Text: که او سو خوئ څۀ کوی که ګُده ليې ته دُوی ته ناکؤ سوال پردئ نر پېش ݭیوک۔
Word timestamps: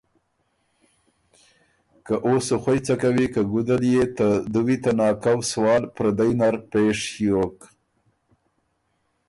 که 2.05 2.15
او 2.25 2.33
سو 2.45 2.55
خوئ 2.63 2.79
څۀ 2.85 2.95
کوی 3.01 3.27
که 3.33 3.41
ګُده 3.51 3.75
ليې 3.81 4.05
ته 4.17 4.27
دُوی 4.53 4.77
ته 4.83 4.91
ناکؤ 4.97 5.39
سوال 5.51 5.83
پردئ 5.95 6.31
نر 6.39 6.55
پېش 6.71 6.97
ݭیوک۔ 7.11 7.57